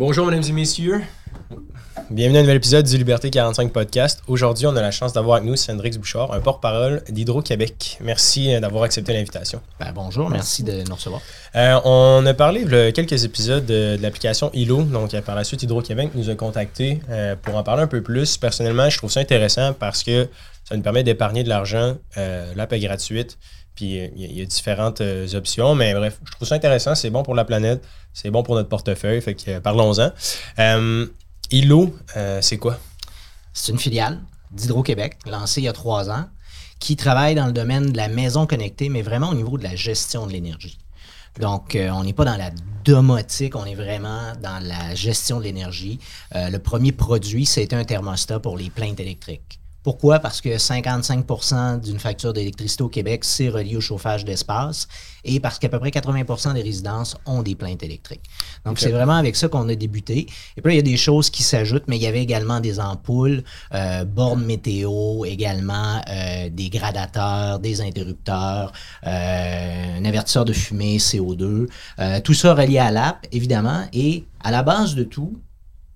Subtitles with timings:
[0.00, 1.02] Bonjour, mesdames et messieurs.
[2.08, 4.22] Bienvenue à un nouvel épisode du Liberté 45 podcast.
[4.28, 7.98] Aujourd'hui, on a la chance d'avoir avec nous Cendrix Bouchard, un porte-parole d'Hydro-Québec.
[8.00, 9.60] Merci euh, d'avoir accepté l'invitation.
[9.80, 11.20] Ben, bonjour, merci de nous recevoir.
[11.56, 14.82] Euh, on a parlé a quelques épisodes de, de l'application ILO.
[14.84, 18.00] Donc, euh, par la suite, Hydro-Québec nous a contactés euh, pour en parler un peu
[18.00, 18.36] plus.
[18.36, 20.28] Personnellement, je trouve ça intéressant parce que
[20.68, 21.96] ça nous permet d'épargner de l'argent.
[22.18, 23.36] Euh, L'app est gratuite.
[23.78, 25.76] Puis euh, il y, a- différentes euh, options.
[25.76, 26.96] Mais bref, je trouve ça intéressant.
[26.96, 27.80] C'est bon pour la planète.
[28.12, 29.22] C'est bon pour notre portefeuille.
[29.22, 30.10] Fait que euh, parlons-en.
[30.58, 31.06] Euh,
[31.52, 31.96] ILO,
[32.40, 32.76] c'est quoi?
[33.52, 34.18] C'est une filiale
[34.50, 36.24] d'Hydro-Québec, lancée il y a trois ans,
[36.80, 39.76] qui travaille dans le domaine de la maison connectée, mais vraiment au niveau de la
[39.76, 40.76] gestion de l'énergie.
[41.38, 42.50] Donc, on n'est pas dans la
[42.84, 46.00] domotique, on est vraiment dans la gestion de l'énergie.
[46.34, 49.60] Le premier produit, c'était un thermostat pour les plaintes électriques.
[49.88, 50.18] Pourquoi?
[50.18, 54.86] Parce que 55% d'une facture d'électricité au Québec, c'est relié au chauffage d'espace
[55.24, 58.28] et parce qu'à peu près 80% des résidences ont des plaintes électriques.
[58.66, 60.26] Donc, c'est vraiment avec ça qu'on a débuté.
[60.58, 62.60] Et puis là, il y a des choses qui s'ajoutent, mais il y avait également
[62.60, 68.72] des ampoules, euh, bornes météo, également euh, des gradateurs, des interrupteurs,
[69.06, 71.66] euh, un avertisseur de fumée, CO2.
[71.98, 73.88] euh, tout ça relié à l'app, évidemment.
[73.94, 75.40] Et à la base de tout,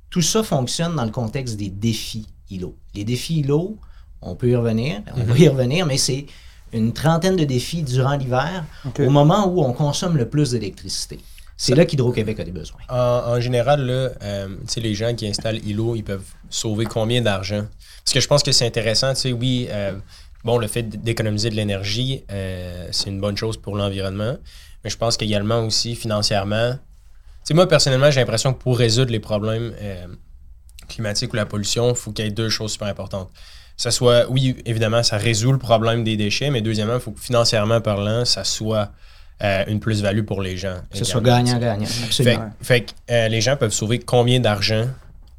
[0.09, 2.77] tout ça fonctionne dans le contexte des défis ILO.
[2.95, 3.79] Les défis ILO,
[4.21, 6.27] on peut y revenir, on va y revenir, mais c'est
[6.73, 8.65] une trentaine de défis durant l'hiver,
[8.99, 11.19] au moment où on consomme le plus d'électricité.
[11.57, 12.81] C'est là qu'Hydro-Québec a des besoins.
[12.89, 12.97] En,
[13.37, 17.65] en général, là, euh, les gens qui installent ILO, ils peuvent sauver combien d'argent?
[18.05, 19.93] Parce que je pense que c'est intéressant, tu sais, oui, euh,
[20.45, 24.37] bon, le fait d'économiser de l'énergie, euh, c'est une bonne chose pour l'environnement,
[24.83, 26.79] mais je pense qu'également aussi, financièrement, tu
[27.45, 29.73] sais, moi, personnellement, j'ai l'impression que pour résoudre les problèmes
[30.89, 33.31] climatiques ou la pollution, il faut qu'il y ait deux choses super importantes.
[33.77, 37.21] Ça soit, oui, évidemment, ça résout le problème des déchets, mais deuxièmement, il faut que
[37.21, 38.93] financièrement parlant, ça soit
[39.43, 40.77] euh, une plus-value pour les gens.
[40.91, 41.87] Que ce soit gagnant-gagnant.
[41.87, 42.53] Fait, Absolument.
[42.63, 44.87] fait que euh, les gens peuvent sauver combien d'argent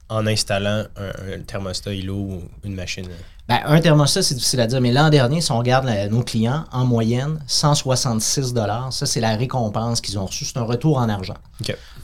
[0.09, 3.07] en installant un, un thermostat ILO ou une machine?
[3.49, 6.23] Ben, un thermostat, c'est difficile à dire, mais l'an dernier, si on regarde la- nos
[6.23, 8.53] clients, en moyenne, 166
[8.91, 10.45] Ça, c'est la récompense qu'ils ont reçue.
[10.45, 11.35] C'est un retour en argent.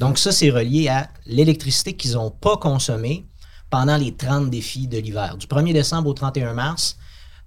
[0.01, 3.25] Donc, ça, c'est relié à l'électricité qu'ils n'ont pas consommée
[3.69, 5.37] pendant les 30 défis de l'hiver.
[5.37, 6.97] Du 1er décembre au 31 mars,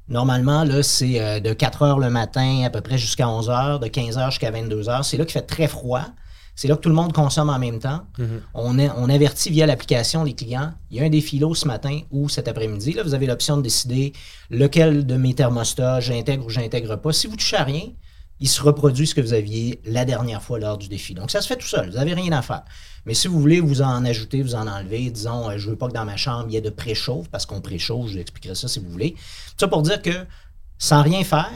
[0.08, 3.78] normalement, là, c'est euh, de 4 heures le matin à peu près jusqu'à 11 heures,
[3.78, 5.04] de 15 heures jusqu'à 22 heures.
[5.04, 6.04] C'est là qu'il fait très froid.
[6.54, 8.06] C'est là que tout le monde consomme en même temps.
[8.54, 10.72] on, est- on avertit via l'application les clients.
[10.90, 12.92] Il y a un défi lot ce matin ou cet après-midi.
[12.92, 14.12] Là, vous avez l'option de décider
[14.50, 17.12] lequel de mes thermostats j'intègre ou j'intègre pas.
[17.12, 17.84] Si vous touchez à rien,
[18.40, 21.14] il se reproduit ce que vous aviez la dernière fois lors du défi.
[21.14, 21.90] Donc, ça se fait tout seul.
[21.90, 22.64] Vous n'avez rien à faire.
[23.06, 25.88] Mais si vous voulez vous en ajouter, vous en enlever, disons, euh, je veux pas
[25.88, 28.54] que dans ma chambre, il y ait de préchauffe, parce qu'on préchauffe, je vous expliquerai
[28.54, 29.14] ça si vous voulez.
[29.58, 30.10] Ça pour dire que,
[30.78, 31.50] sans rien faire,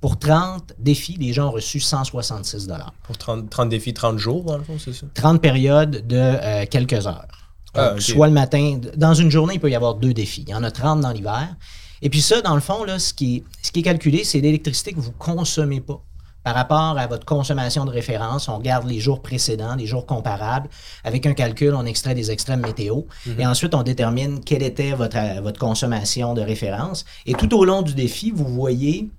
[0.00, 2.68] pour 30 défis, les gens ont reçu 166
[3.02, 5.06] Pour 30, 30 défis, 30 jours, dans le fond, c'est ça?
[5.14, 7.26] 30 périodes de euh, quelques heures.
[7.74, 7.94] Ah.
[7.98, 10.44] Soit le matin, dans une journée, il peut y avoir deux défis.
[10.46, 11.56] Il y en a 30 dans l'hiver.
[12.00, 14.40] Et puis ça, dans le fond, là, ce, qui est, ce qui est calculé, c'est
[14.40, 16.00] l'électricité que vous ne consommez pas.
[16.44, 20.70] Par rapport à votre consommation de référence, on regarde les jours précédents, les jours comparables.
[21.04, 23.02] Avec un calcul, on extrait des extrêmes météo.
[23.26, 23.40] Mhm.
[23.40, 27.04] Et ensuite, on détermine quelle était votre, euh, votre consommation de référence.
[27.26, 29.10] Et tout au long du défi, vous voyez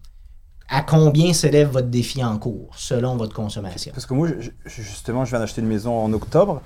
[0.70, 3.92] à combien s'élève votre défi en cours, selon votre consommation?
[3.94, 6.62] Parce que moi, je- justement, je viens d'acheter une maison en octobre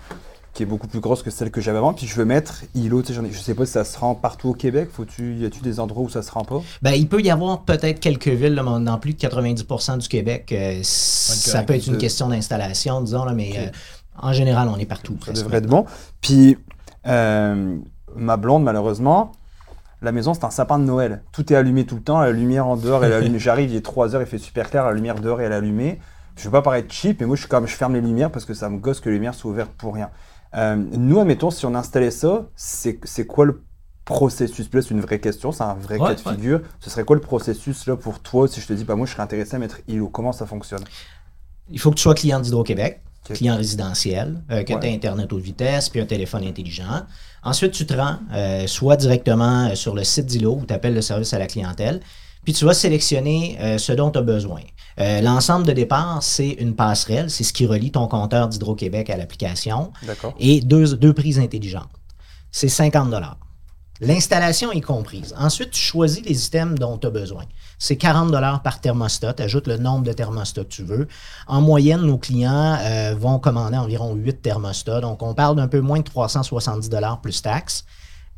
[0.54, 1.94] qui est beaucoup plus grosse que celle que j'avais avant.
[1.94, 3.02] Puis je veux mettre ILO.
[3.02, 4.90] Tu sais, je sais pas si ça se rend partout au Québec.
[4.94, 6.62] Faut-tu, y a-tu des endroits où ça se rend pas?
[6.84, 9.66] Ben, il peut y avoir peut-être quelques villes, là, mais dans plus de 90
[9.98, 10.52] du Québec.
[10.52, 13.70] euh, ça peut être une De- question d'installation, disons, là, mais euh,
[14.22, 15.14] en général, on est partout.
[15.22, 15.44] Ça presque.
[15.44, 15.86] devrait être bon.
[16.22, 16.56] Puis
[17.08, 17.78] euh,
[18.16, 19.32] ma blonde, malheureusement,
[20.04, 21.24] la maison c'est un sapin de Noël.
[21.32, 22.22] Tout est allumé tout le temps.
[22.22, 23.40] La lumière en dehors, elle est allumée.
[23.40, 24.86] J'arrive, il est 3 heures, il fait super clair.
[24.86, 26.00] La lumière dehors, elle est allumée.
[26.36, 28.46] Je veux pas paraître cheap, mais moi, je suis comme je ferme les lumières parce
[28.46, 30.10] que ça me gosse que les lumières soient ouvertes pour rien.
[30.56, 33.64] Euh, nous, admettons, si on installait ça, c'est quoi le
[34.06, 34.70] processus?
[34.74, 36.36] Là, c'est une vraie question, c'est un vrai Ouais, cas de ouais.
[36.36, 36.62] figure.
[36.80, 39.12] Ce serait quoi le processus là pour toi si je te dis, bah moi, je
[39.14, 40.84] serais intéressé à mettre ILO Comment ça fonctionne?
[41.70, 43.02] Il faut que tu sois client d'Hydro-Québec.
[43.24, 44.80] Client résidentiel, euh, que Ouais.
[44.80, 47.04] tu aies Internet haute vitesse, puis un téléphone intelligent.
[47.44, 50.94] Ensuite, tu te rends euh, soit directement euh, sur le site d'ILO où tu appelles
[50.94, 52.00] le service à la clientèle,
[52.44, 54.62] puis tu vas sélectionner euh, ce dont tu as besoin.
[55.00, 59.18] Euh, L'ensemble de départ, c'est une passerelle, c'est ce qui relie ton compteur d'Hydro-Québec à
[59.18, 59.92] l'application.
[60.04, 60.36] D'accord.
[60.40, 61.90] et deux, deux prises intelligentes.
[62.52, 63.10] C'est 50
[64.06, 65.34] L'installation est comprise.
[65.38, 67.44] Ensuite, tu choisis les items dont tu as besoin.
[67.80, 69.34] C'est 40 par thermostat.
[69.34, 71.08] Tu ajoutes le nombre de thermostats que tu veux.
[71.48, 75.02] En moyenne, nos clients euh, vont commander environ 8 thermostats.
[75.02, 76.90] Donc, on parle d'un peu moins de 370
[77.22, 77.86] plus taxes.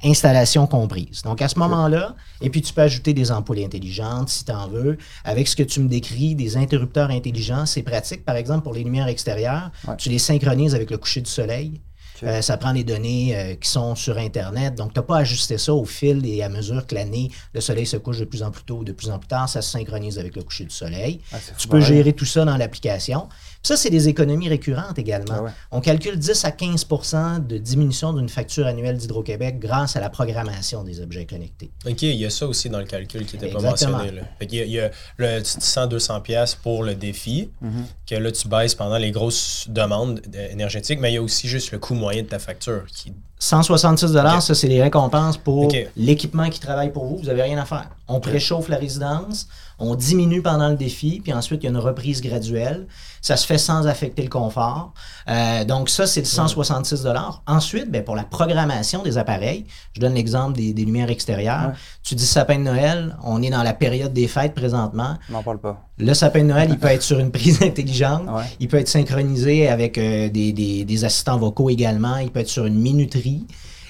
[0.03, 1.21] Installation comprise.
[1.23, 4.67] Donc, à ce moment-là, et puis tu peux ajouter des ampoules intelligentes si tu en
[4.67, 4.97] veux.
[5.23, 8.23] Avec ce que tu me décris, des interrupteurs intelligents, c'est pratique.
[8.25, 9.95] Par exemple, pour les lumières extérieures, Ouais.
[9.97, 11.81] tu les synchronises avec le coucher du soleil.
[12.23, 14.75] Euh, ça prend les données euh, qui sont sur Internet.
[14.75, 17.85] Donc, tu n'as pas ajusté ça au fil et à mesure que l'année, le soleil
[17.85, 19.71] se couche de plus en plus tôt ou de plus en plus tard, ça se
[19.71, 21.19] synchronise avec le coucher du soleil.
[21.33, 23.27] Ah, tu peux gérer tout ça dans l'application.
[23.27, 25.35] Puis Ça, c'est des économies récurrentes également.
[25.37, 25.51] Ah ouais.
[25.71, 30.83] On calcule 10 à 15% de diminution d'une facture annuelle d'Hydro-Québec grâce à la programmation
[30.83, 31.71] des objets connectés.
[31.87, 34.11] OK, il y a ça aussi dans le calcul qui n'était pas mentionné.
[34.11, 34.21] Là.
[34.39, 37.85] Fait qu'il y a, il y a le 100-200$ piastres pour le défi, Mhm.
[38.07, 41.47] que là, tu baisses pendant les grosses demandes euh, énergétiques, mais il y a aussi
[41.47, 42.83] juste le coût moyen de ta facture.
[42.87, 43.13] Qui...
[43.39, 44.41] 166 Ok.
[44.41, 47.17] ça, c'est les récompenses pour l'équipement qui travaille pour vous.
[47.17, 47.89] Vous n'avez rien à faire.
[48.07, 49.47] On préchauffe la résidence,
[49.79, 52.87] on diminue pendant le défi, puis ensuite, il y a une reprise graduelle.
[53.21, 54.93] Ça se fait sans affecter le confort.
[55.27, 57.05] Euh, donc, ça, c'est le 166
[57.47, 61.69] Ensuite, ben, pour la programmation des appareils, je donne l'exemple des, des lumières extérieures.
[61.69, 61.73] Ouais.
[62.03, 65.17] Tu dis sapin de Noël, on est dans la période des fêtes présentement.
[65.29, 65.81] N'en parle pas.
[65.97, 68.27] Le sapin de Noël, il peut être sur une prise intelligente.
[68.29, 68.43] Ouais.
[68.59, 72.17] Il peut être synchronisé avec euh, des, des- des assistants vocaux également.
[72.17, 73.45] Il peut être sur une minuterie.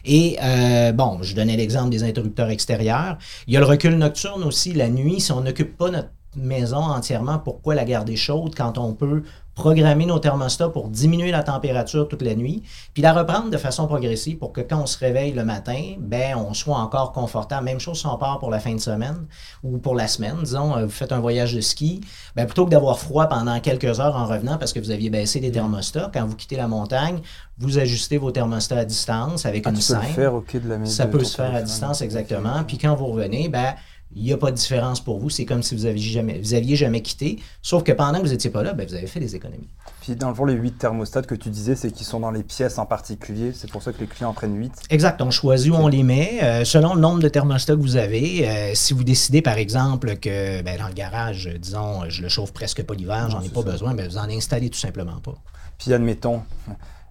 [0.05, 3.17] Et euh, bon, je donnais l'exemple des interrupteurs extérieurs.
[3.47, 4.73] Il y a le recul nocturne aussi.
[4.73, 8.93] La nuit, si on n'occupe pas notre maison entièrement, pourquoi la garder chaude quand on
[8.93, 9.23] peut
[9.55, 12.61] programmer nos thermostats pour diminuer la température toute la nuit,
[12.93, 16.35] puis la reprendre de façon progressive pour que quand on se réveille le matin, ben
[16.35, 17.63] on soit encore confortable.
[17.63, 19.25] Même chose si on part pour la fin de semaine
[19.63, 20.35] ou pour la semaine.
[20.43, 22.01] Disons, euh, vous faites un voyage de ski,
[22.35, 25.39] ben plutôt que d'avoir froid pendant quelques heures en revenant parce que vous aviez baissé
[25.39, 27.21] les thermostats, quand vous quittez la montagne,
[27.57, 30.13] vous ajustez vos thermostats à distance avec Ah, une tu peux le scène.
[30.15, 30.91] faire, ok, de la maison.
[30.91, 32.61] Ça peut se faire à distance, exactement.
[32.67, 33.73] Puis quand vous revenez, ben
[34.15, 35.29] il n'y a pas de différence pour vous.
[35.29, 37.39] C'est comme si vous aviez jamais, vous aviez jamais quitté.
[37.61, 39.67] Sauf que pendant que vous n'étiez pas là, ben, vous avez fait des économies.
[40.01, 42.43] Puis dans le fond, les 8 thermostats que tu disais, c'est qu'ils sont dans les
[42.43, 43.51] pièces en particulier.
[43.53, 44.71] C'est pour ça que les clients en prennent 8.
[44.89, 45.21] Exact.
[45.21, 46.39] On choisit où on les met.
[46.43, 50.15] euh, selon le nombre de thermostats que vous avez, euh, si vous décidez, par exemple,
[50.17, 53.63] que ben, dans le garage, disons, je le chauffe presque pas l'hiver, j'en ai pas
[53.63, 53.71] ça.
[53.71, 55.35] besoin, ben, vous en installez tout simplement pas.
[55.77, 56.41] Puis admettons,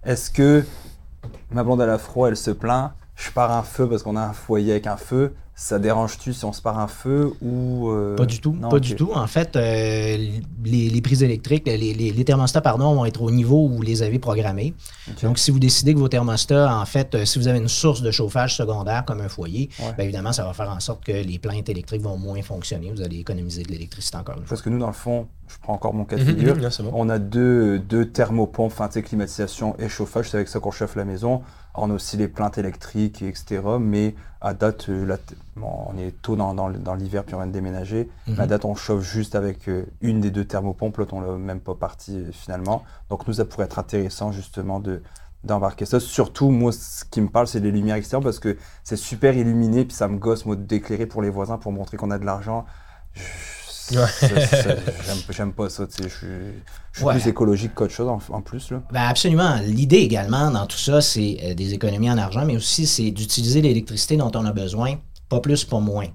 [0.03, 0.65] est-ce que
[1.51, 4.33] ma blonde à l'afro, elle se plaint, je pars un feu parce qu'on a un
[4.33, 7.89] foyer avec un feu, ça dérange-tu si on se part un feu ou...
[7.89, 8.51] euh, Pas du tout.
[8.59, 9.09] non, pas du tout.
[9.13, 10.17] En fait, euh,
[10.65, 13.81] les, les prises électriques, les, les- les thermostats, pardon, vont être au niveau où vous
[13.81, 14.73] les avez programmés.
[15.23, 18.01] Donc, si vous décidez que vos thermostats, en fait, euh, si vous avez une source
[18.01, 19.93] de chauffage secondaire comme un foyer, Ouais.
[19.95, 22.91] bien évidemment, ça va faire en sorte que les plaintes électriques vont moins fonctionner.
[22.91, 24.49] Vous allez économiser de l'électricité encore une fois.
[24.49, 26.61] Parce que nous, dans le fond, je prends encore mon cas de Mhm, figure, mhm,
[26.79, 26.91] bon.
[26.93, 31.05] on a deux, deux thermopompes, enfin, climatisation et chauffage, c'est avec ça qu'on chauffe la
[31.05, 31.41] maison.
[31.75, 33.61] On a aussi les plaintes électriques, et etc.
[33.79, 34.15] Mais
[34.45, 37.39] à date, euh, là, t- bon, on est tôt dans, dans, dans l'hiver, puis on
[37.39, 38.09] vient de déménager.
[38.27, 38.39] Mhm.
[38.39, 40.97] À date, on chauffe juste avec euh, une des deux thermopompes.
[40.97, 42.83] L'autre, on l'a même pas parti euh, finalement.
[43.09, 45.01] Donc nous, ça pourrait être intéressant justement de
[45.43, 45.99] d'embarquer ça.
[45.99, 49.85] Surtout, moi, ce qui me parle, c'est les lumières extérieures parce que c'est super illuminé,
[49.85, 52.65] puis ça me gosse, moi, d'éclairer pour les voisins pour montrer qu'on a de l'argent.
[53.13, 53.21] Je-
[53.91, 54.05] Ouais.
[55.29, 56.09] J'aime pas ça, tu sais.
[56.09, 56.27] Je suis,
[56.91, 57.13] je suis Ouais.
[57.19, 58.71] plus écologique qu'autre chose en, en plus.
[58.71, 58.81] Là.
[58.91, 59.57] Ben absolument.
[59.63, 63.61] L'idée également dans tout ça, c'est euh, des économies en argent, mais aussi c'est d'utiliser
[63.61, 64.95] l'électricité dont on a besoin,
[65.29, 66.05] pas plus, pas moins.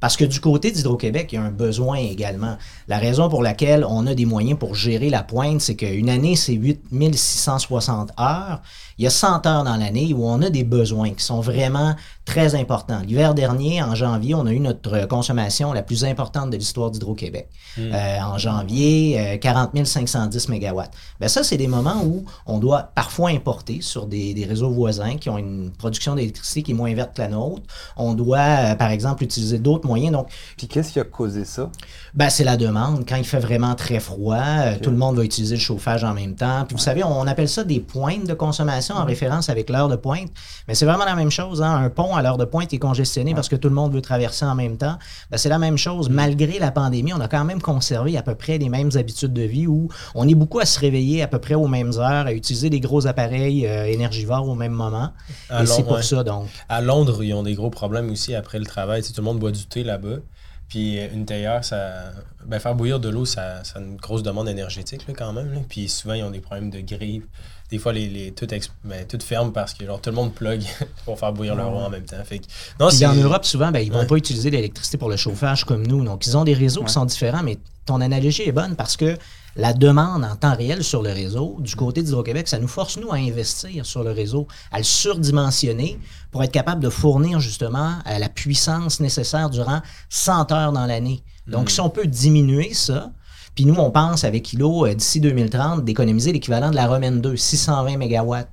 [0.00, 2.56] Parce que du côté d'Hydro-Québec, il y a un besoin également.
[2.88, 6.36] La raison pour laquelle on a des moyens pour gérer la pointe, c'est qu'une année,
[6.36, 8.62] c'est 8660 heures.
[9.02, 11.96] Il y a 100 heures dans l'année où on a des besoins qui sont vraiment
[12.24, 13.00] très importants.
[13.04, 17.48] L'hiver dernier, en janvier, on a eu notre consommation la plus importante de l'histoire d'Hydro-Québec.
[17.78, 20.92] Euh, en janvier, euh, 40 510 mégawatts.
[21.18, 25.16] Ben ça, c'est des moments où on doit parfois importer sur des, des réseaux voisins
[25.16, 27.62] qui ont une production d'électricité qui est moins verte que la nôtre.
[27.96, 30.12] On doit, euh, par exemple, utiliser d'autres moyens.
[30.12, 31.70] Donc, Puis qu'est-ce qui a causé ça?
[32.14, 33.04] ben, c'est la demande.
[33.08, 36.14] Quand il fait vraiment très froid, euh, tout le monde va utiliser le chauffage en
[36.14, 36.64] même temps.
[36.66, 39.96] Puis vous savez, on appelle ça des pointes de consommation en référence avec l'heure de
[39.96, 40.30] pointe.
[40.68, 41.62] Mais c'est vraiment la même chose.
[41.62, 41.74] hein.
[41.74, 44.44] Un pont à l'heure de pointe est congestionné parce que tout le monde veut traverser
[44.44, 44.98] en même temps.
[45.30, 46.08] Ben, c'est la même chose.
[46.08, 49.42] Malgré la pandémie, on a quand même conservé à peu près les mêmes habitudes de
[49.42, 52.32] vie où on est beaucoup à se réveiller à peu près aux mêmes heures, à
[52.32, 55.12] utiliser des gros appareils euh, énergivores au même moment.
[55.50, 56.02] À Et c'est Londres, pour ouais.
[56.02, 56.48] ça, donc.
[56.68, 59.02] À Londres, ils ont des gros problèmes aussi après le travail.
[59.02, 60.16] Tu sais, tout le monde boit du thé là-bas.
[60.68, 61.90] Puis euh, une théière, ça.
[62.46, 65.52] Ben, faire bouillir de l'eau, ça, ça a une grosse demande énergétique là, quand même.
[65.52, 65.60] là.
[65.68, 67.26] Puis souvent, ils ont des problèmes de grippe.
[67.72, 68.46] Des fois, les, les, tout,
[68.84, 70.62] ben, tout ferme parce que genre, tout le monde plug
[71.06, 72.22] pour faire bouillir leur eau en même temps.
[72.22, 72.44] Fait que,
[72.78, 74.06] non, Puis c'est- en Europe, souvent, ben, ils ne vont Ouais.
[74.06, 76.04] pas utiliser l'électricité pour le chauffage comme nous.
[76.04, 76.86] Donc, ils ont des réseaux Ouais.
[76.86, 79.16] qui sont différents, mais ton analogie est bonne parce que
[79.56, 83.10] la demande en temps réel sur le réseau, du côté d'Hydro-Québec, ça nous force, nous,
[83.10, 85.98] à investir sur le réseau, à le surdimensionner
[86.30, 91.22] pour être capable de fournir justement euh, la puissance nécessaire durant 100 heures dans l'année.
[91.46, 93.10] Donc, si on peut diminuer ça,
[93.54, 97.36] puis nous, on pense avec ILO, euh, d'ici 2030, d'économiser l'équivalent de la Romaine 2,
[97.36, 98.48] 620 mégawatts.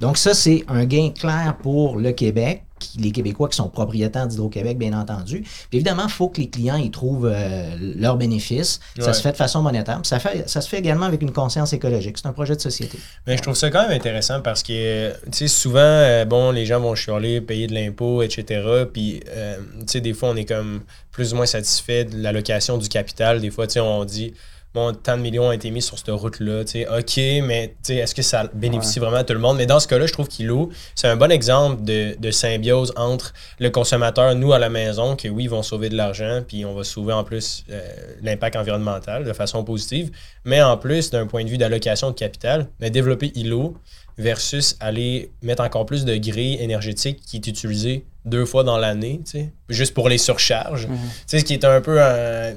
[0.00, 4.26] Donc ça, c'est un gain clair pour le Québec, qui- les Québécois qui sont propriétaires
[4.26, 5.40] d'Hydro-Québec, bien entendu.
[5.42, 8.80] Puis évidemment, il faut que les clients y trouvent euh, leurs bénéfices.
[8.98, 10.00] Ça se fait de façon monétaire.
[10.04, 12.18] Ça, fait, ça se fait également avec une conscience écologique.
[12.18, 12.98] C'est un projet de société.
[13.26, 16.66] Mais je trouve ça quand même intéressant parce que, tu sais, souvent, euh, bon, les
[16.66, 18.84] gens vont chialer, payer de l'impôt, etc.
[18.92, 20.80] Puis, euh, tu sais, des fois, on est comme
[21.12, 23.40] plus ou moins satisfait de l'allocation du capital.
[23.40, 24.34] Des fois, tu sais, on dit,
[24.74, 26.64] bon, tant de millions ont été mis sur cette route-là.
[26.64, 29.56] Tu sais, OK, mais, tu sais, est-ce que ça bénéficie vraiment à tout le monde?
[29.56, 33.32] Mais dans ce cas-là, je trouve qu'ILO, c'est un bon exemple de, de symbiose entre
[33.58, 36.74] le consommateur, nous, à la maison, que oui, ils vont sauver de l'argent, puis on
[36.74, 37.80] va sauver en plus euh,
[38.22, 40.10] l'impact environnemental de façon positive.
[40.44, 43.76] Mais en plus, d'un point de vue d'allocation de capital, mais développer ILO
[44.18, 49.20] versus aller mettre encore plus de grilles énergétiques qui est utilisé deux fois dans l'année,
[49.24, 50.86] tu sais, juste pour les surcharges.
[50.86, 50.92] Tu
[51.26, 51.98] sais, ce qui est un peu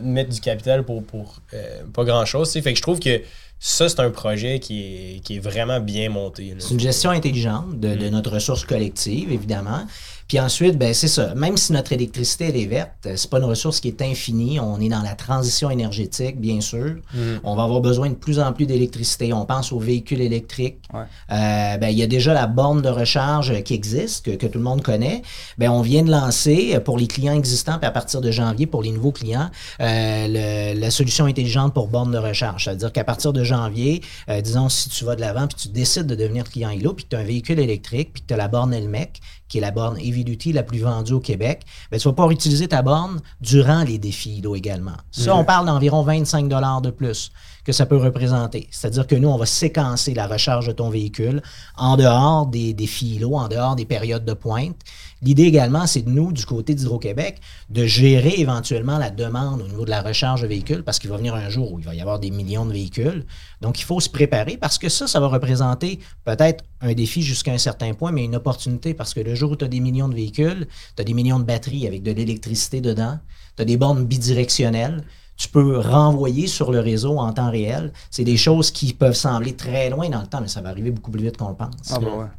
[0.01, 2.47] mettre du capital pour, pour euh, pas grand-chose.
[2.49, 2.61] tu sais.
[2.61, 3.21] Fait que je trouve que
[3.59, 6.55] ça, c'est un projet qui est, qui est vraiment bien monté.
[6.57, 9.85] C'est une gestion intelligente de, de notre ressource collective, évidemment.
[10.31, 11.35] Puis ensuite, ben c'est ça.
[11.35, 14.61] Même si notre électricité elle est verte, euh, c'est pas une ressource qui est infinie.
[14.61, 16.95] On est dans la transition énergétique, bien sûr.
[17.43, 19.33] On va avoir besoin de plus en plus d'électricité.
[19.33, 20.77] On pense aux véhicules électriques.
[20.93, 21.01] Ouais.
[21.33, 24.47] Euh, ben, il y a déjà la borne de recharge euh, qui existe, que, que
[24.47, 25.21] tout le monde connaît.
[25.57, 28.83] Ben, on vient de lancer pour les clients existants, puis à partir de janvier, pour
[28.83, 29.49] les nouveaux clients,
[29.81, 32.63] euh, le- la solution intelligente pour borne de recharge.
[32.63, 36.07] C'est-à-dire qu'à partir de janvier, euh, disons, si tu vas de l'avant, puis tu décides
[36.07, 38.37] de devenir client ILO, puis que tu as un véhicule électrique, puis que tu as
[38.37, 39.19] la borne Elmec,
[39.51, 42.31] qui est la borne Heavy Duty la plus vendue au Québec, ben, tu vas pouvoir
[42.31, 44.95] utiliser ta borne durant les défis ILO également.
[45.11, 47.33] Ça, on parle d'environ 25 de plus
[47.65, 48.69] que ça peut représenter.
[48.71, 51.41] C'est-à-dire que nous, on va séquencer la recharge de ton véhicule
[51.75, 54.77] en dehors des défis ILO, en dehors des périodes de pointe.
[55.23, 59.85] L'idée également, c'est de nous, du côté d'Hydro-Québec, de gérer éventuellement la demande au niveau
[59.85, 62.01] de la recharge de véhicules, parce qu'il va venir un jour où il va y
[62.01, 63.25] avoir des millions de véhicules.
[63.61, 67.51] Donc, il faut se préparer parce que ça, ça va représenter peut-être un défi jusqu'à
[67.51, 70.09] un certain point, mais une opportunité parce que le jour où tu as des millions
[70.09, 73.19] de véhicules, tu as des millions de batteries avec de l'électricité dedans,
[73.55, 75.03] tu as des bornes bidirectionnelles,
[75.41, 77.91] tu peux renvoyer sur le réseau en temps réel.
[78.11, 80.91] C'est des choses qui peuvent sembler très loin dans le temps, mais ça va arriver
[80.91, 81.71] beaucoup plus vite qu'on le pense.
[81.89, 82.29] Ah bah.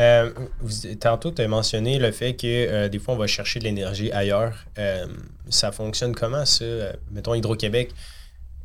[0.00, 0.30] Euh,
[0.98, 4.10] tantôt, tu as mentionné le fait que euh, des fois, on va chercher de l'énergie
[4.10, 4.54] ailleurs.
[4.80, 5.06] Euh,
[5.48, 6.64] ça fonctionne comment, ça?
[7.12, 7.92] Mettons, Hydro-Québec,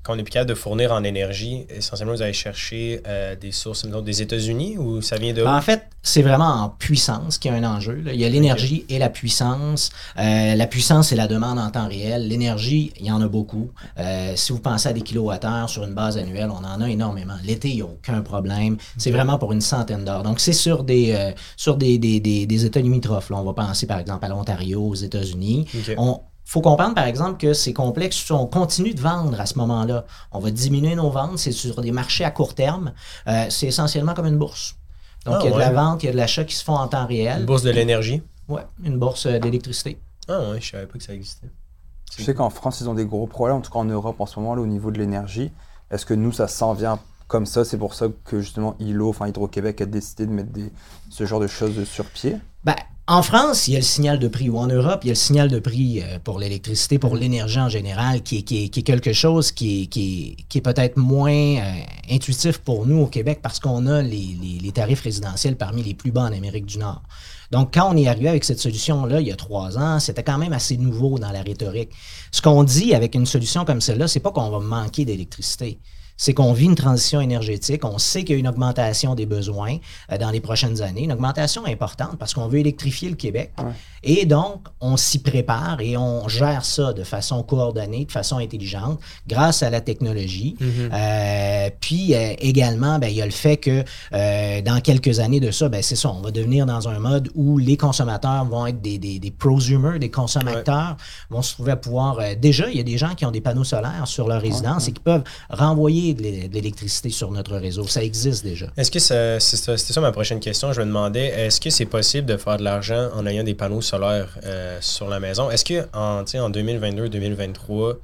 [0.05, 3.51] quand on est plus capable de fournir en énergie, essentiellement, vous allez chercher euh, des
[3.51, 5.47] sources des États-Unis ou ça vient de où?
[5.47, 7.95] En fait, c'est vraiment en puissance qu'il y a un enjeu.
[8.05, 8.13] là.
[8.13, 9.89] Il y a l'énergie et la puissance.
[10.19, 12.27] Euh, la puissance, c'est la demande en temps réel.
[12.27, 13.71] L'énergie, il y en a beaucoup.
[13.97, 17.37] Euh, si vous pensez à des kilowattheures sur une base annuelle, on en a énormément.
[17.43, 18.77] L'été, il n'y a aucun problème.
[18.97, 20.21] C'est vraiment pour une centaine d'heures.
[20.21, 23.31] Donc, c'est sur des, sur des, des, des, des États limitrophes.
[23.31, 23.37] là.
[23.37, 25.65] On va penser, par exemple, à l'Ontario, aux États-Unis.
[25.97, 28.29] On faut comprendre, par exemple, que c'est complexe.
[28.31, 30.05] On continue de vendre à ce moment-là.
[30.31, 31.39] On va diminuer nos ventes.
[31.39, 32.93] C'est sur des marchés à court terme.
[33.27, 34.75] Euh, c'est essentiellement comme une bourse.
[35.25, 36.63] Donc, Ah, il y a de la vente, il y a de l'achat qui se
[36.63, 37.39] font en temps réel.
[37.39, 38.21] Une bourse de l'énergie?
[38.47, 39.99] Ouais, une bourse euh, d'électricité.
[40.27, 41.49] Ah ouais, je savais pas que ça existait.
[42.15, 44.27] Je sais qu'en France, ils ont des gros problèmes, en tout cas en Europe en
[44.27, 45.51] ce moment, là, au niveau de l'énergie.
[45.89, 47.65] Est-ce que nous, ça s'en vient comme ça?
[47.65, 50.71] C'est pour ça que justement, ILO, enfin Hydro-Québec, a décidé de mettre des,
[51.09, 52.37] ce genre de choses sur pied?
[52.63, 52.75] Ben,
[53.07, 55.13] en France, il y a le signal de prix, ou en Europe, il y a
[55.13, 59.51] le signal de prix euh, pour l'électricité, pour l'énergie en général, qui est, quelque chose
[59.51, 59.87] qui
[60.51, 61.61] est, peut-être moins euh,
[62.09, 65.93] intuitif pour nous au Québec parce qu'on a les, les- les tarifs résidentiels parmi les
[65.93, 67.03] plus bas en Amérique du Nord.
[67.51, 70.39] Donc, quand on est arrivé avec cette solution-là, il y a trois ans, c'était quand
[70.39, 71.91] même assez nouveau dans la rhétorique.
[72.31, 75.79] Ce qu'on dit avec une solution comme celle-là, c'est pas qu'on va manquer d'électricité.
[76.17, 77.83] C'est qu'on vit une transition énergétique.
[77.83, 79.77] On sait qu'il y a une augmentation des besoins
[80.11, 83.51] euh, dans les prochaines années, une augmentation importante parce qu'on veut électrifier le Québec.
[84.03, 88.99] Et donc, on s'y prépare et on gère ça de façon coordonnée, de façon intelligente,
[89.27, 90.55] grâce à la technologie.
[90.61, 93.83] Euh, puis euh, également, ben, il y a le fait que
[94.61, 97.57] dans quelques années de ça, ben, c'est ça, on va devenir dans un mode où
[97.57, 100.97] les consommateurs vont être des, des, des prosumers, des consommateurs,
[101.29, 102.19] vont se trouver à pouvoir...
[102.39, 104.91] déjà, il y a des gens qui ont des panneaux solaires sur leur résidence et
[104.91, 107.87] qui peuvent renvoyer de l'é- de l'électricité sur notre réseau.
[107.87, 108.67] Ça existe déjà.
[108.77, 110.71] Est-ce que c'est c'était ça ma prochaine question.
[110.73, 113.81] Je me demandais, est-ce que c'est possible de faire de l'argent en ayant des panneaux
[113.81, 115.49] solaires euh, sur la maison?
[115.49, 117.97] Est-ce que en, en 2022-2023,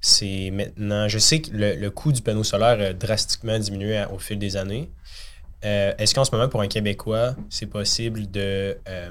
[0.00, 1.08] c'est maintenant.
[1.08, 4.90] Je sais que le, coût du panneau solaire a drastiquement diminué au fil des années.
[5.64, 9.10] Euh, est-ce qu'en ce moment, pour un Québécois, c'est possible de, euh,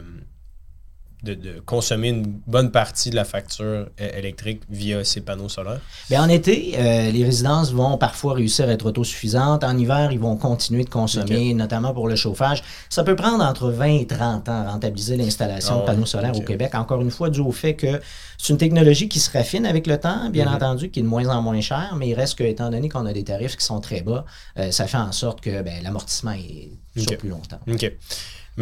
[1.23, 3.87] de, de consommer une bonne partie de la facture euh,
[4.17, 5.79] électrique via ces panneaux solaires?
[6.09, 9.63] Bien, en été, euh, les résidences vont parfois réussir à être autosuffisantes.
[9.63, 12.63] En hiver, ils vont continuer de consommer, notamment pour le chauffage.
[12.89, 16.05] Ça peut prendre entre 20 et 30 ans à rentabiliser l'installation Ah de panneaux ouais,
[16.07, 16.73] solaires au Québec.
[16.75, 18.01] Encore une fois, dû au fait que
[18.37, 20.55] c'est une technologie qui se raffine avec le temps, bien Mhm.
[20.55, 23.05] entendu, qui est de moins en moins chère, mais il reste que, étant donné qu'on
[23.05, 24.25] a des tarifs qui sont très bas,
[24.57, 27.59] euh, ça fait en sorte que ben, l'amortissement est sur plus longtemps.
[27.71, 27.91] OK.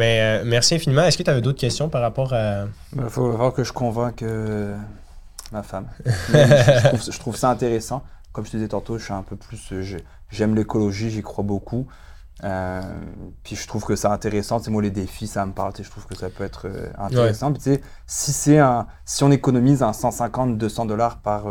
[0.00, 1.02] Mais euh, merci infiniment.
[1.02, 2.64] Est-ce que tu avais d'autres questions par rapport à.
[2.96, 4.74] Il faut voir que je convainque euh,
[5.52, 5.86] ma femme.
[6.32, 6.46] Mais
[6.82, 8.02] je, trouve, je trouve ça intéressant.
[8.32, 9.60] Comme je te disais tantôt, je suis un peu plus.
[9.72, 11.86] euh, j'ai- J'aime l'écologie, j'y crois beaucoup.
[12.44, 12.80] Euh,
[13.42, 14.58] puis je trouve que c'est intéressant.
[14.60, 15.72] Sais, moi, les défis, ça me parle.
[15.78, 16.66] Je trouve que ça peut être
[16.96, 17.52] intéressant.
[17.52, 21.44] Puis, si, c'est un, si on économise un 150, 200 dollars par,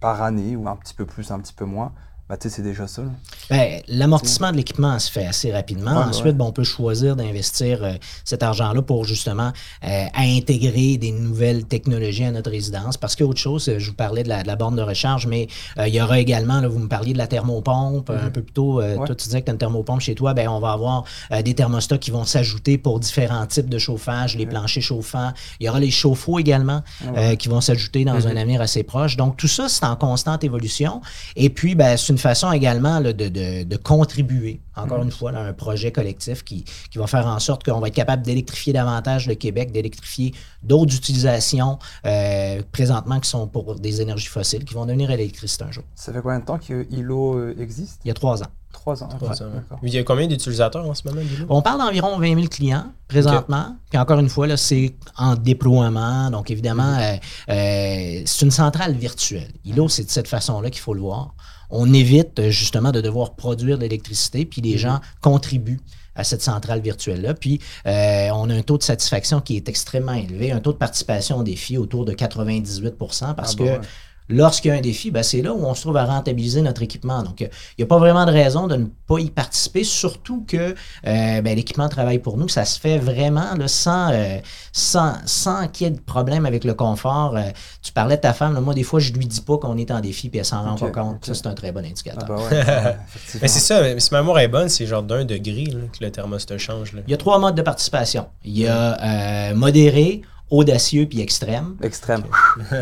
[0.00, 1.92] par année, ou un petit peu plus, un petit peu moins,
[2.28, 3.02] bah, tu sais, c'est déjà ça.
[3.50, 5.92] Ben, L'amortissement de l'équipement se fait assez rapidement.
[5.92, 6.32] Ouais, Ensuite, ouais.
[6.32, 7.92] ben, on peut choisir d'investir euh,
[8.24, 9.52] cet argent-là pour justement
[9.84, 12.96] euh, à intégrer des nouvelles technologies à notre résidence.
[12.96, 14.74] Parce qu'il y a autre chose, euh, je vous parlais de la, de la borne
[14.76, 15.46] de recharge, mais
[15.78, 18.52] euh, il y aura également, là, vous me parliez de la thermopompe un peu plus
[18.52, 18.80] tôt.
[18.82, 18.98] Mhm.
[18.98, 19.06] Ouais.
[19.06, 20.34] Toi, tu disais que tu as une thermopompe chez toi.
[20.34, 21.04] Ben, on va avoir
[21.44, 25.32] des thermostats qui vont s'ajouter pour différents types de chauffage, les planchers chauffants.
[25.60, 26.82] Il y aura les chauffe-eau également
[27.16, 28.26] euh, qui vont s'ajouter dans Mhm.
[28.26, 29.16] un avenir assez proche.
[29.16, 31.00] Donc, tout ça, c'est en constante évolution.
[31.36, 35.32] Et puis, ben, c'est une façon également là, de, de- de contribuer, encore une fois,
[35.32, 38.72] à un projet collectif qui, qui va faire en sorte qu'on va être capable d'électrifier
[38.72, 40.32] davantage le Québec, d'électrifier
[40.62, 45.70] d'autres utilisations euh, présentement qui sont pour des énergies fossiles, qui vont devenir électricité un
[45.72, 45.84] jour.
[45.94, 48.00] Ça fait combien de temps que ILO euh, existe?
[48.04, 48.46] Il y a trois ans.
[48.76, 49.08] Trois ans.
[49.08, 49.54] Trois ouais, ans, ouais.
[49.54, 49.78] d'accord.
[49.82, 51.46] Il y a combien d'utilisateurs en ce moment, Guillaume?
[51.48, 53.76] On parle d'environ 20 000 clients présentement.
[53.90, 56.30] Puis encore une fois, là, c'est en déploiement.
[56.30, 57.14] Donc évidemment, euh,
[57.48, 59.50] euh, c'est une centrale virtuelle.
[59.64, 61.34] ILO, c'est de cette façon-là qu'il faut le voir.
[61.70, 65.80] On évite justement de devoir produire de l'électricité, puis les gens contribuent
[66.14, 67.34] à cette centrale virtuelle-là.
[67.34, 70.78] Puis euh, on a un taux de satisfaction qui est extrêmement élevé, un taux de
[70.78, 73.80] participation au défi autour de 98 parce Ah que ouais.
[74.28, 76.82] Lorsqu'il y a un défi, ben, c'est là où on se trouve à rentabiliser notre
[76.82, 77.22] équipement.
[77.22, 80.44] Donc, euh, il n'y a pas vraiment de raison de ne pas y participer, surtout
[80.46, 82.48] que euh, ben, l'équipement travaille pour nous.
[82.48, 84.38] Ça se fait vraiment là, sans, euh,
[84.72, 87.36] sans, sans qu'il y ait de problème avec le confort.
[87.36, 87.42] Euh,
[87.82, 89.90] tu parlais de ta femme, là, moi, des fois, je lui dis pas qu'on est
[89.90, 91.24] en défi, puis elle s'en rend pas compte.
[91.24, 92.28] Ça, c'est un très bon indicateur.
[92.28, 92.58] Ah ouais,
[93.06, 93.40] effectivement.
[93.42, 96.04] Mais c'est ça, mais si ma mémoire est bonne, c'est genre d'un degré là, que
[96.04, 96.92] le thermostat change.
[96.92, 97.02] Là.
[97.06, 98.26] Il y a trois modes de participation.
[98.44, 101.76] Il y a euh, modéré, audacieux puis extrême.
[101.82, 102.22] Extrême.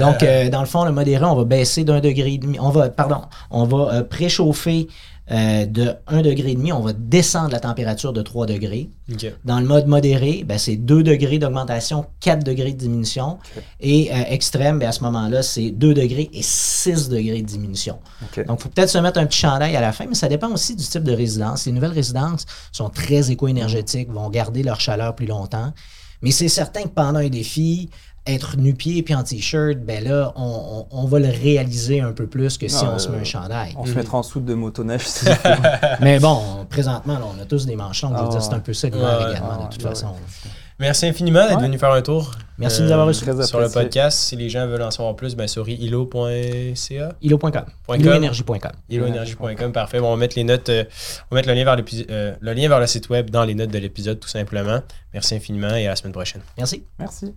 [0.00, 2.58] Donc, euh, dans le fond, le modéré, on va baisser d'un degré et demi.
[2.60, 4.88] On va, pardon, on va euh, préchauffer
[5.30, 6.70] euh, de 1 degré et demi.
[6.70, 8.90] On va descendre la température de 3 degrés.
[9.46, 13.38] Dans le mode modéré, ben, c'est 2 degrés d'augmentation, 4 degrés de diminution.
[13.80, 17.98] Et euh, extrême, ben, à ce moment-là, c'est 2 degrés et 6 degrés de diminution.
[18.20, 20.50] Donc, il faut peut-être se mettre un petit chandail à la fin, mais ça dépend
[20.50, 21.64] aussi du type de résidence.
[21.64, 25.72] Les nouvelles résidences sont très éco-énergétiques, vont garder leur chaleur plus longtemps.
[26.24, 27.90] Mais c'est certain que pendant un défi,
[28.26, 32.26] être nu-pied puis en t-shirt, ben là, on, on- on va le réaliser un peu
[32.26, 33.74] plus que si Ah, on se met euh, un chandail.
[33.76, 35.06] On se mettra en soude de motoneige.
[35.06, 35.26] si-
[36.00, 38.14] Mais bon, présentement, là, on a tous des manches longues.
[38.16, 40.06] Je veux Ah, dire, c'est un peu ça l'hiver également, Ah, de toute façon.
[40.06, 40.50] ouais.
[40.80, 41.62] Merci infiniment d'être Ouais.
[41.66, 42.32] venu faire un tour.
[42.58, 43.24] Merci de nous avoir reçus.
[43.44, 44.18] Sur le podcast.
[44.18, 47.12] Si les gens veulent en savoir plus, ben sur ilo.ca.
[47.22, 47.64] Ilo.com.
[47.96, 48.72] Iloénergie.com.
[48.88, 50.00] iloenergie.com, parfait.
[50.00, 50.84] Bon, on va mettre les notes, euh,
[51.30, 51.76] on va mettre le lien, vers
[52.10, 54.80] euh, le lien vers le site web dans les notes de l'épisode, tout simplement.
[55.12, 56.42] Merci infiniment et à la semaine prochaine.
[56.56, 56.84] Merci.
[56.98, 57.34] Merci.